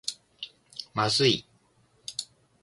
[0.95, 1.45] まずい